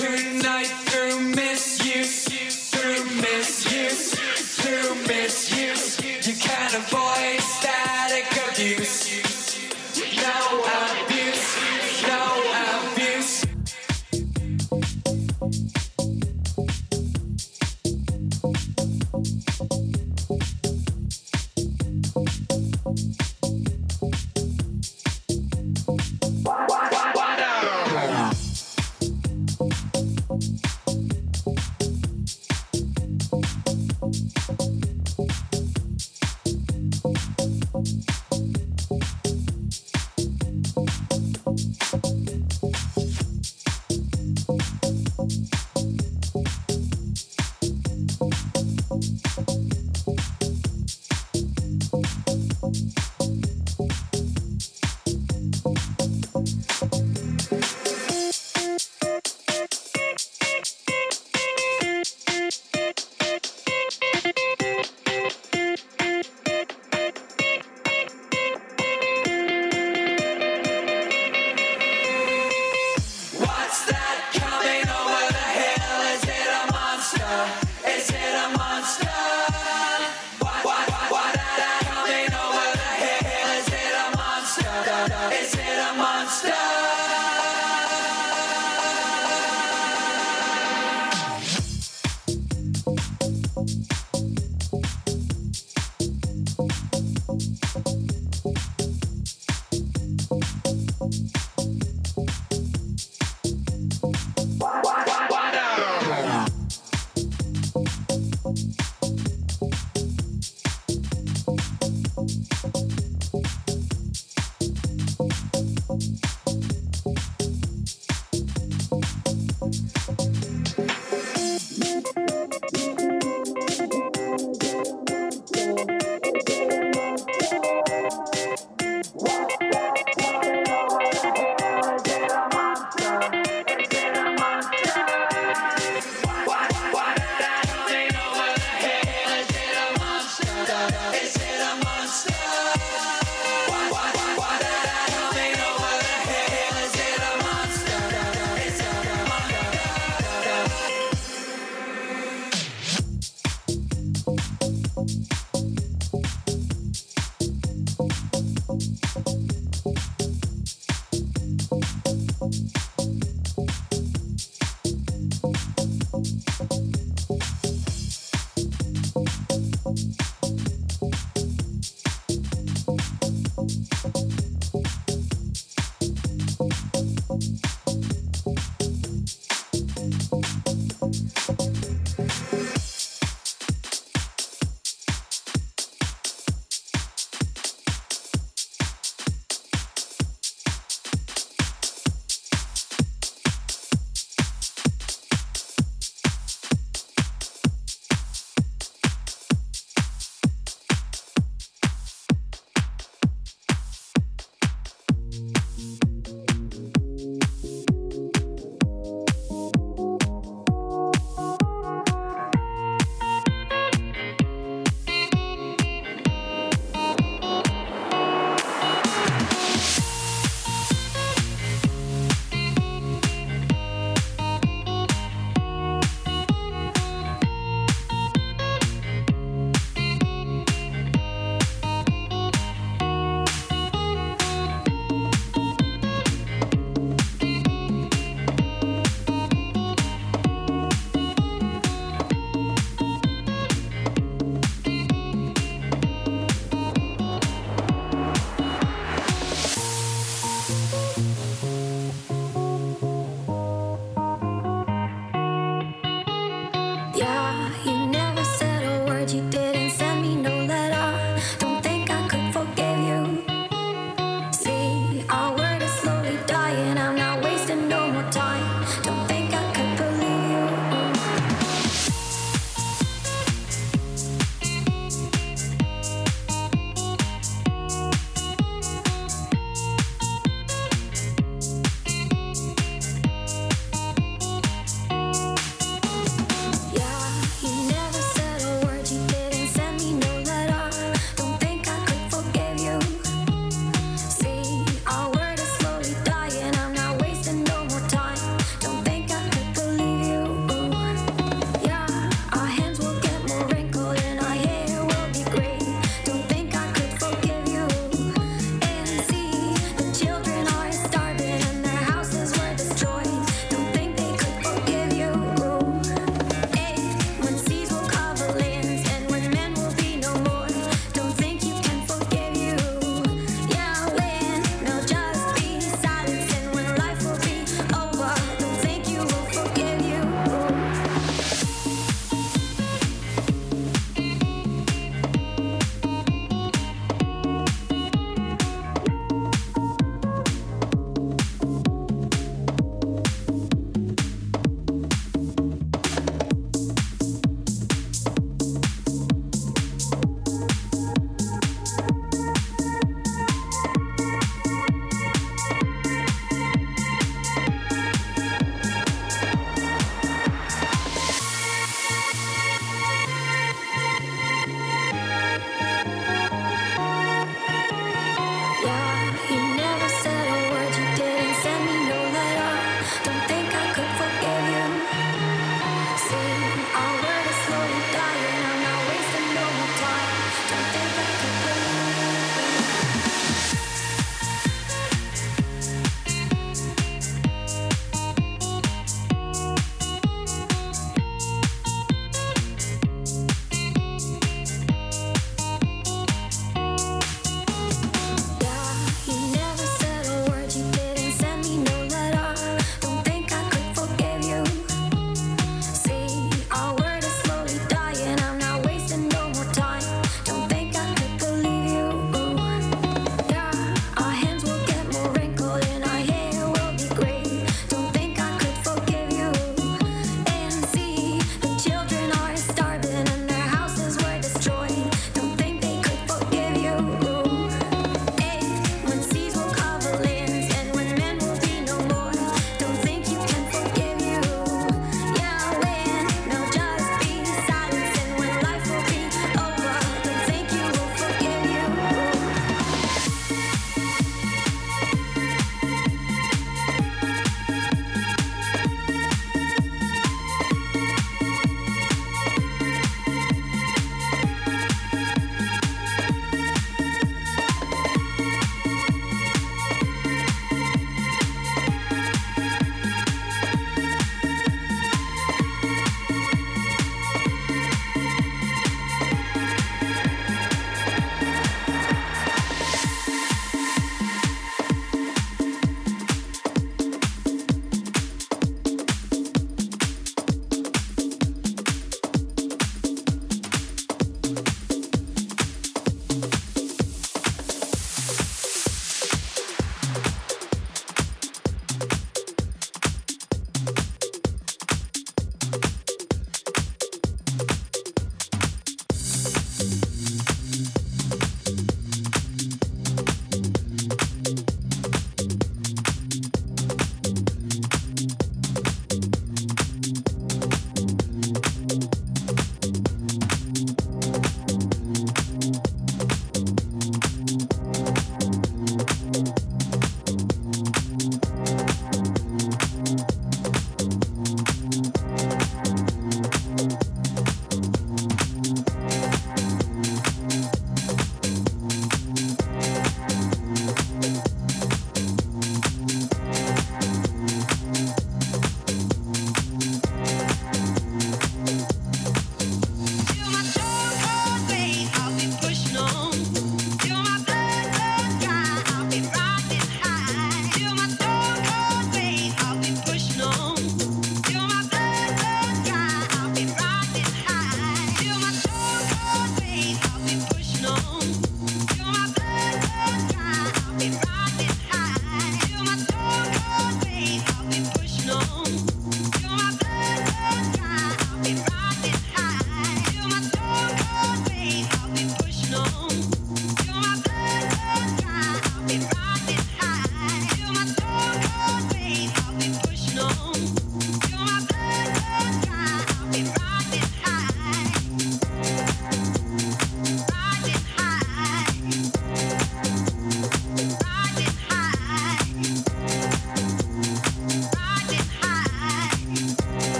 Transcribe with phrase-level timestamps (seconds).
[0.00, 0.37] right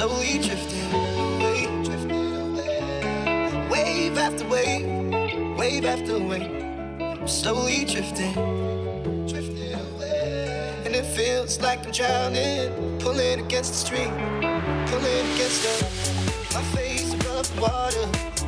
[0.00, 3.68] slowly drifting away, drifting away.
[3.70, 6.64] Wave after wave, wave after wave.
[7.20, 8.32] I'm slowly drifting,
[9.28, 10.74] drifting away.
[10.86, 14.14] And it feels like I'm drowning, pulling against the stream,
[14.86, 16.54] pulling against the.
[16.54, 18.39] My face above water.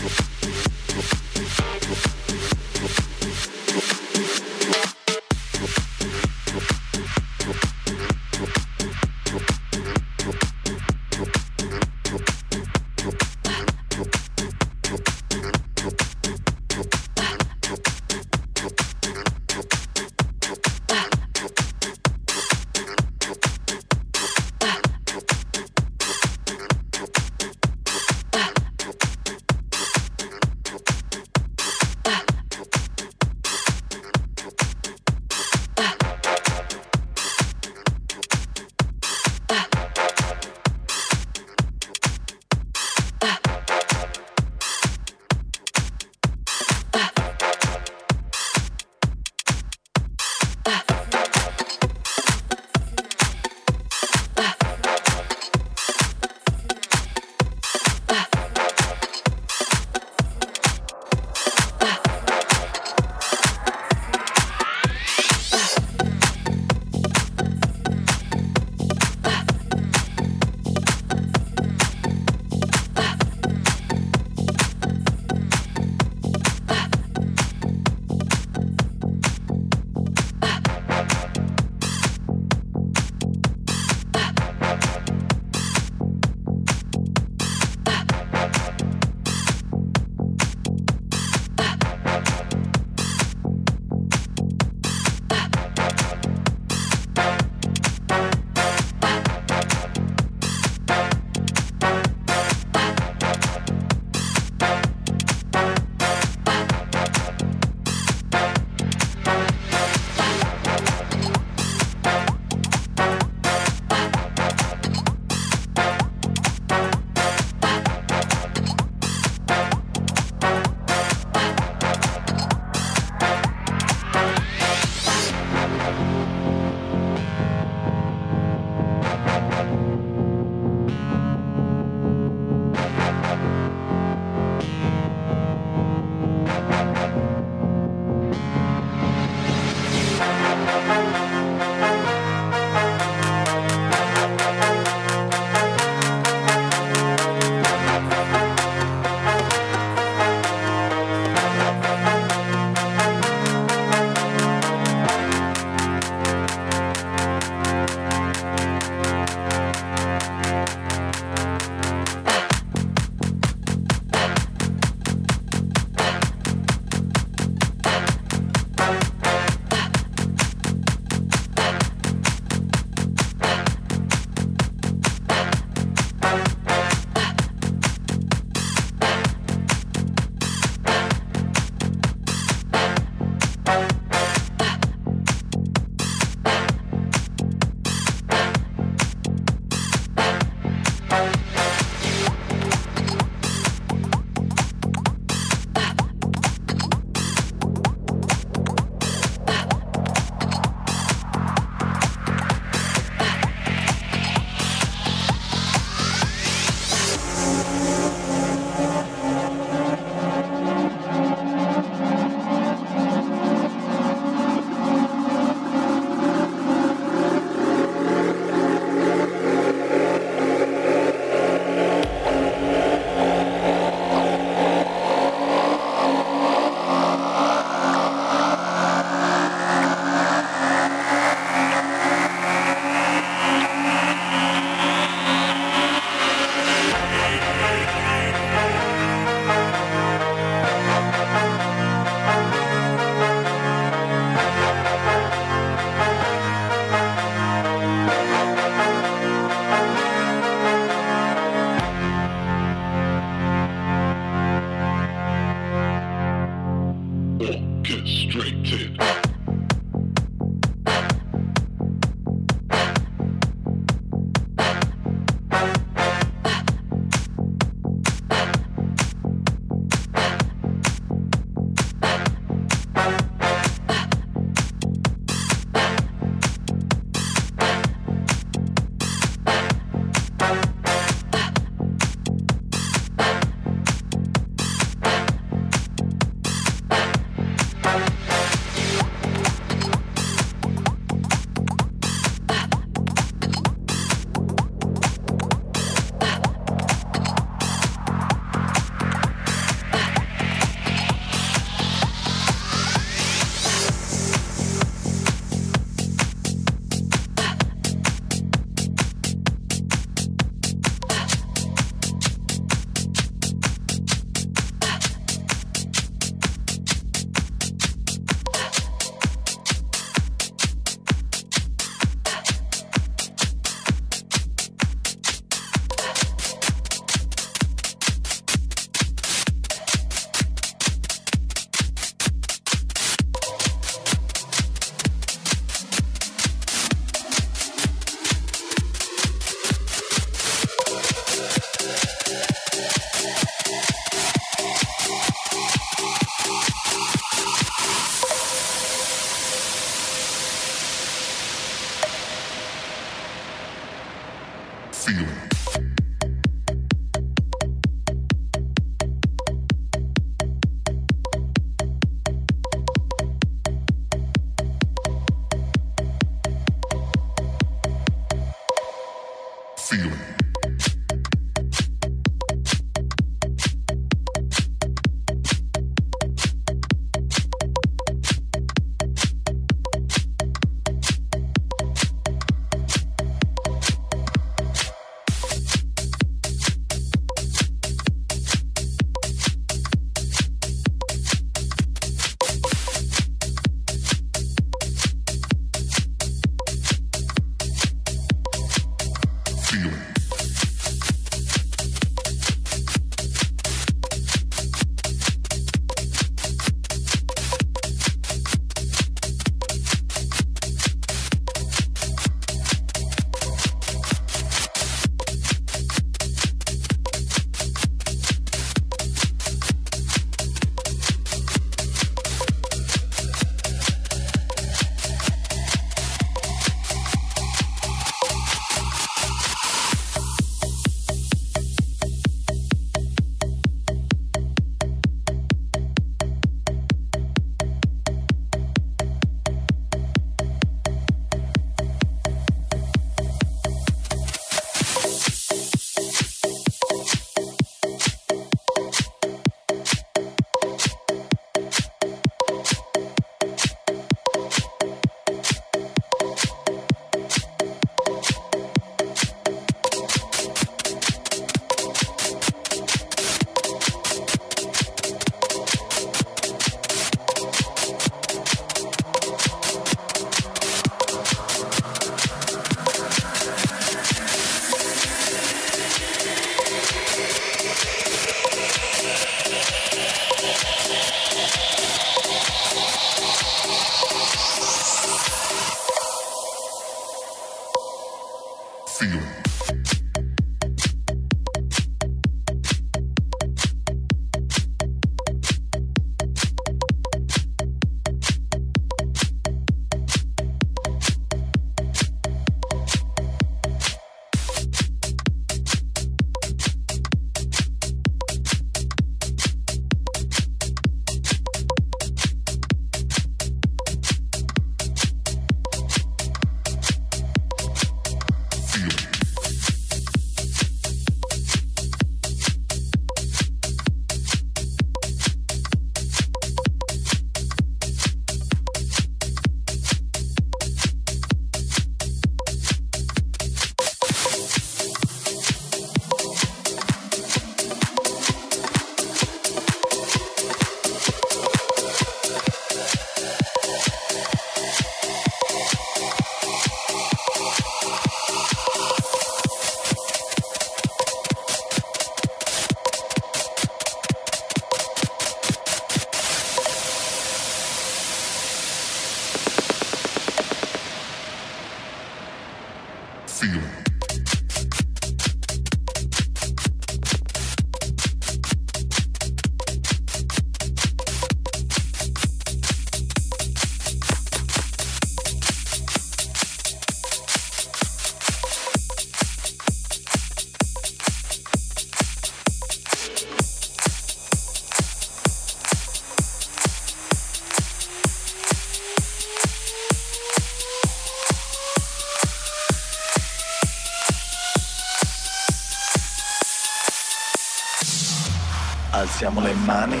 [599.24, 600.00] Alziamo le mani,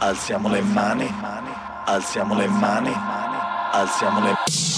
[0.00, 1.10] alziamo le mani,
[1.86, 2.92] alziamo le mani,
[3.72, 4.73] alziamo le mani.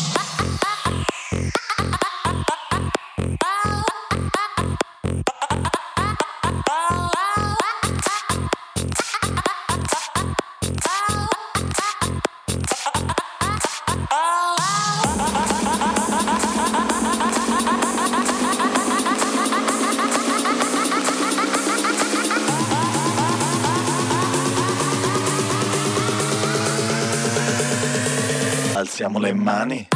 [29.47, 29.96] money.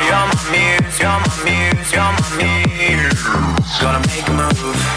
[0.00, 3.22] You're my muse, you're my muse, you're my muse.
[3.80, 4.91] Gotta make a move.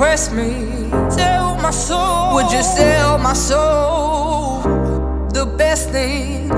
[0.00, 0.88] Press me.
[1.14, 4.62] Tell my soul, would you sell my soul?
[5.28, 6.50] The best thing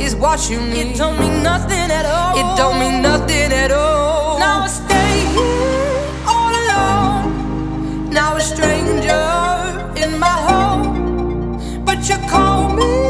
[0.00, 0.90] is watching me.
[0.90, 2.34] It don't mean nothing at all.
[2.36, 4.40] It don't mean nothing at all.
[4.40, 8.10] Now I stay here all alone.
[8.10, 9.30] Now a stranger
[10.02, 13.01] in my home, but you call me.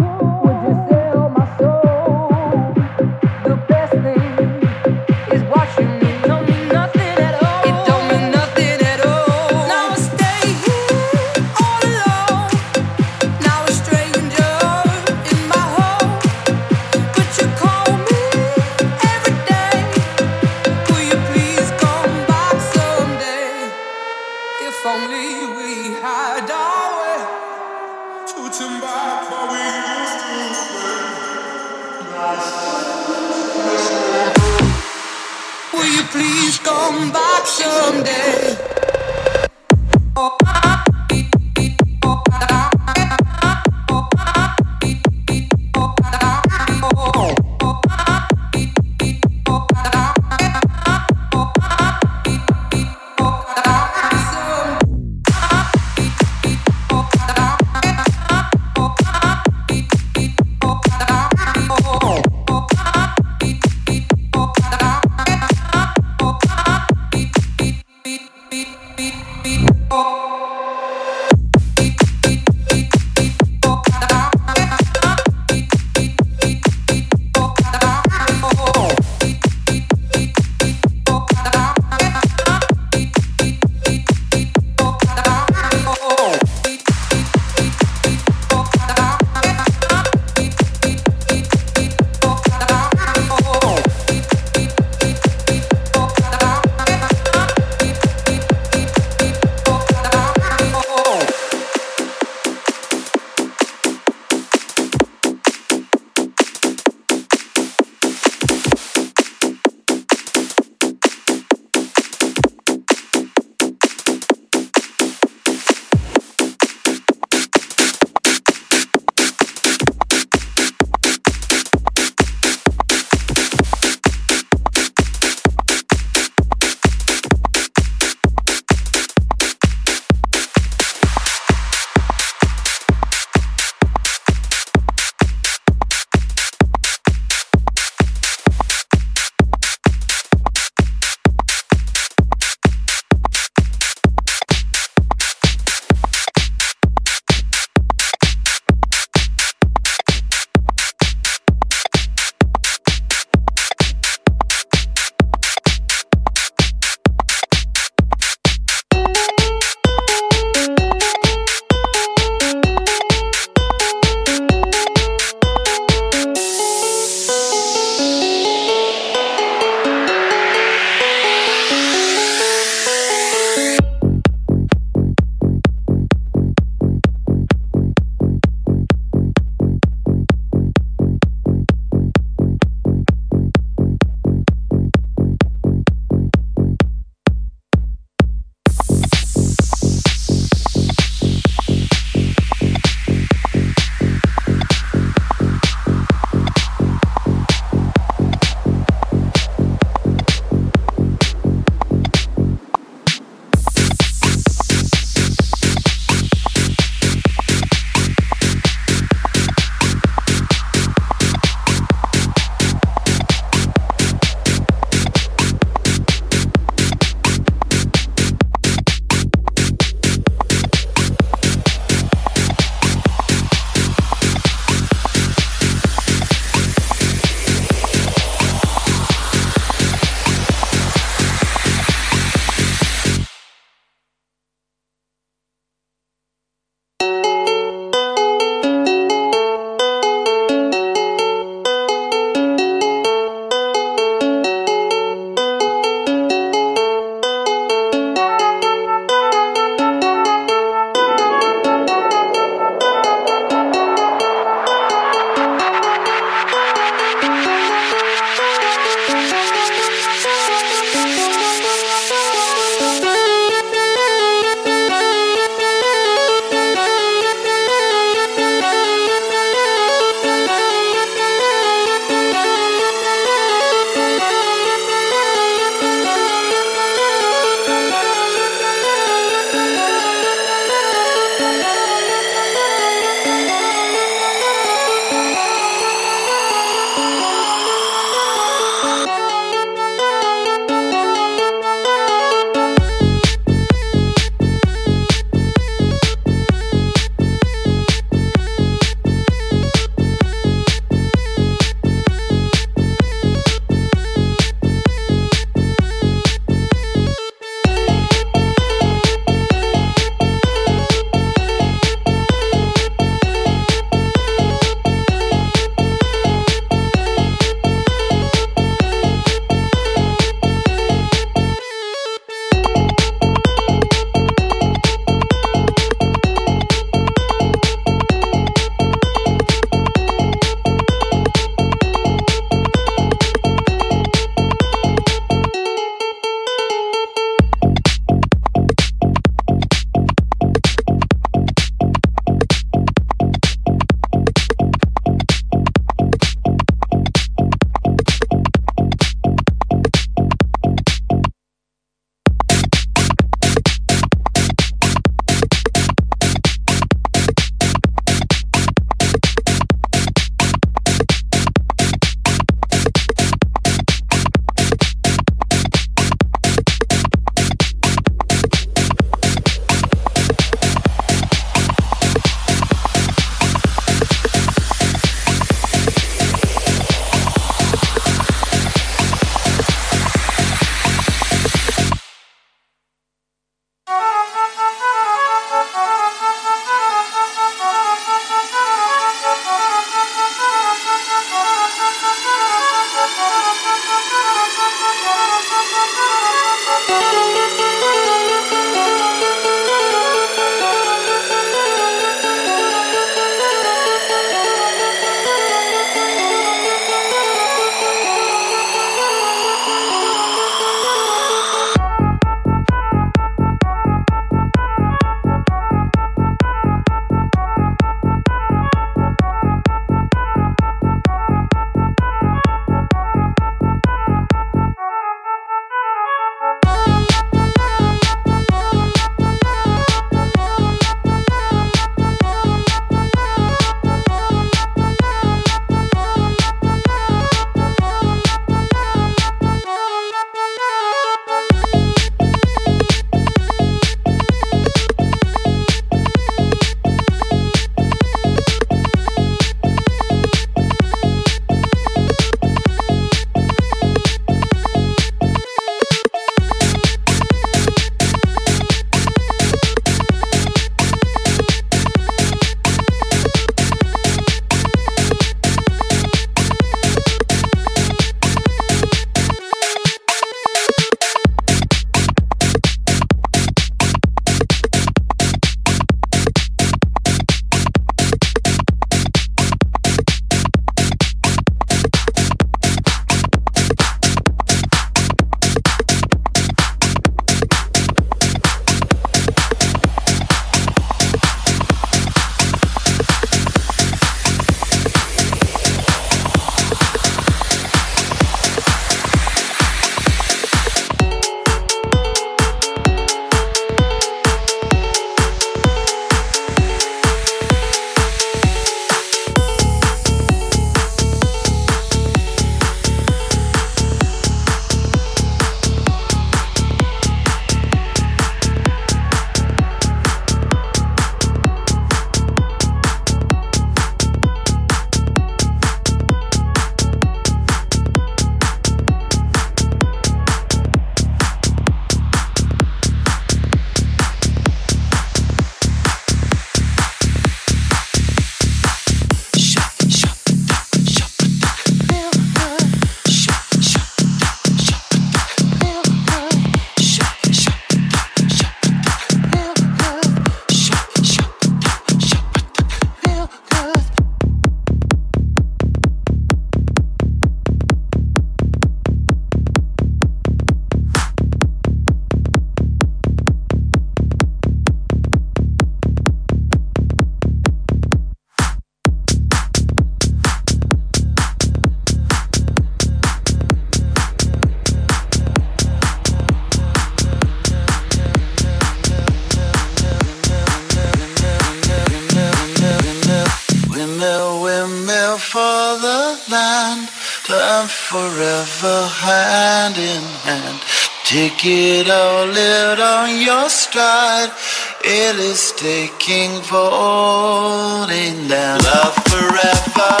[595.21, 598.59] Is taking, falling down.
[598.59, 600.00] Love forever,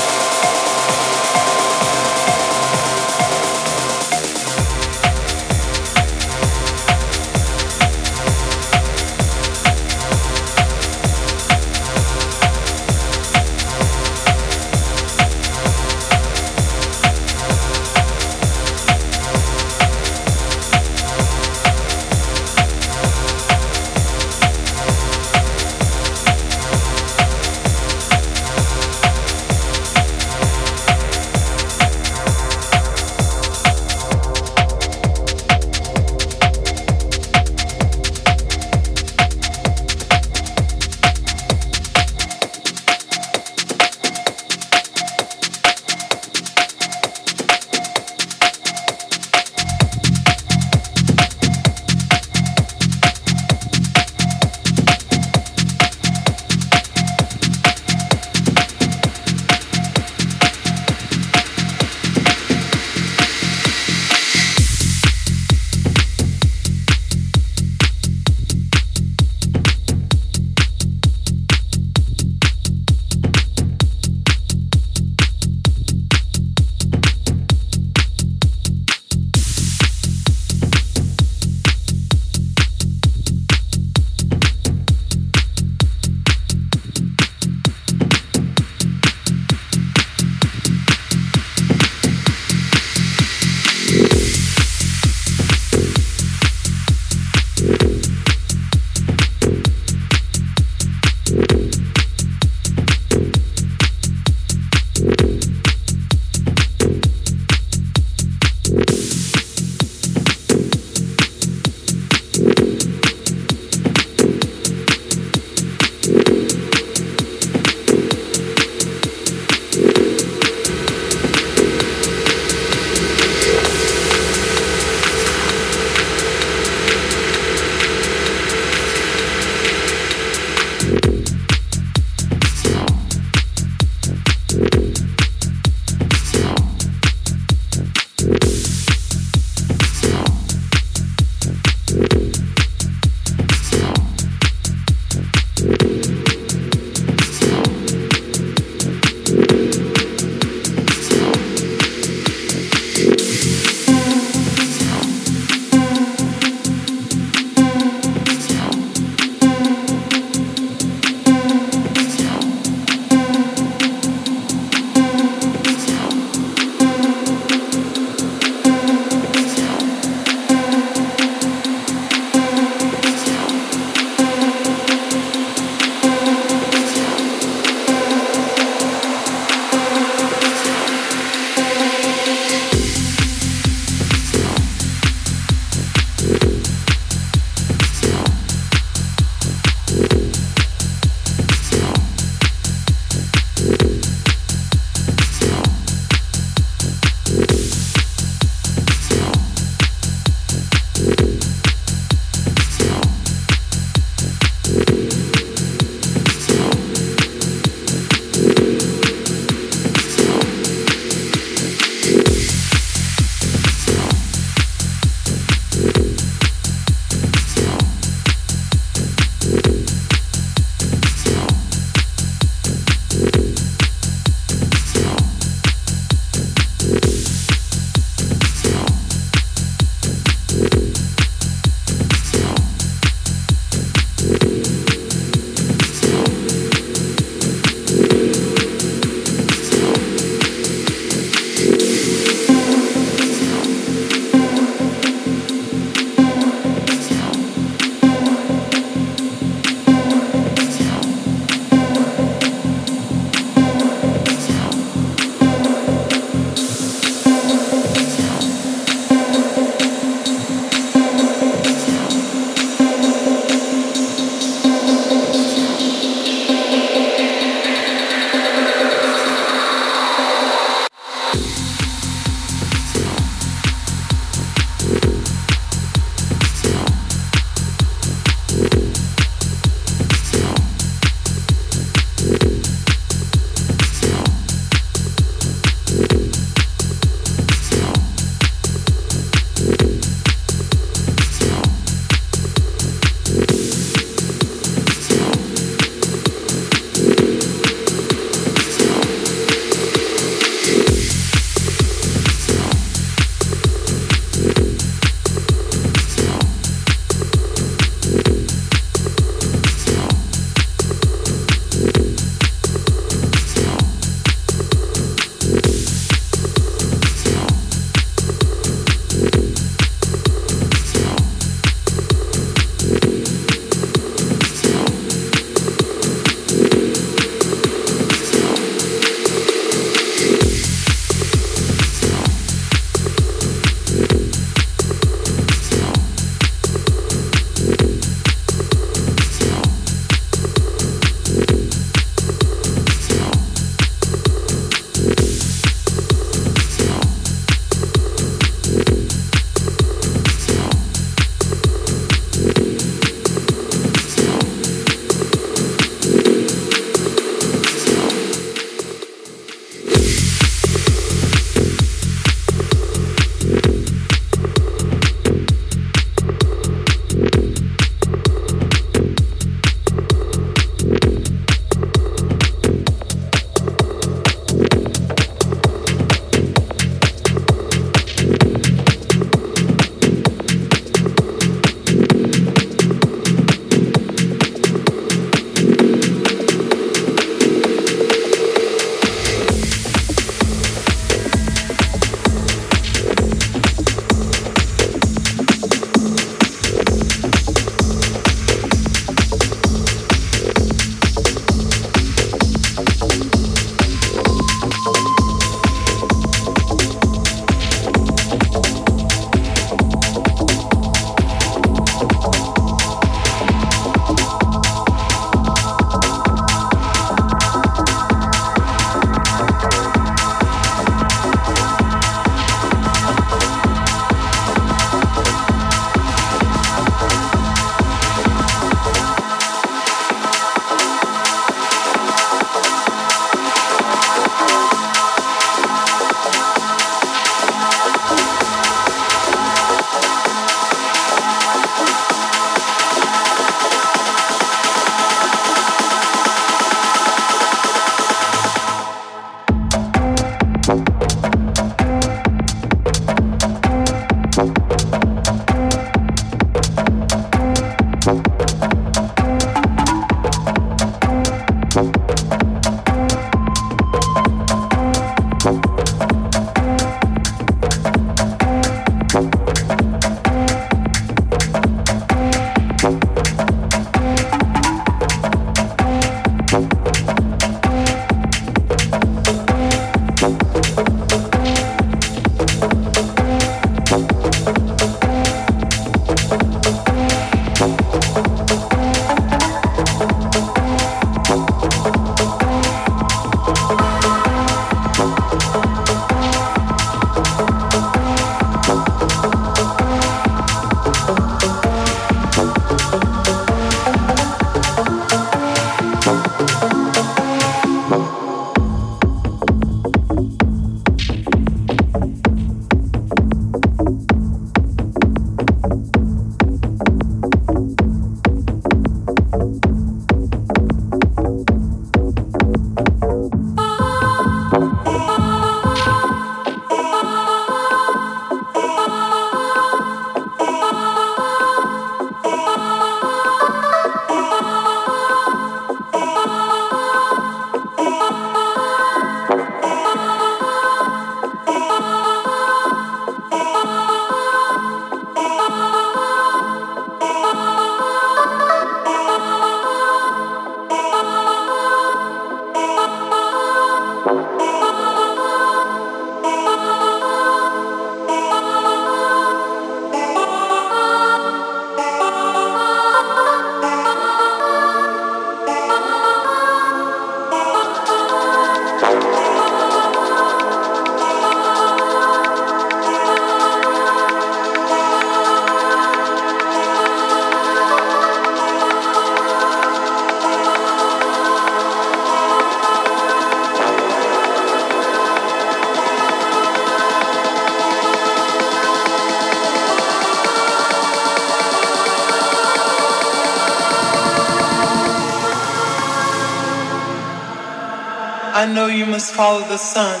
[598.40, 600.00] I know you must follow the sun.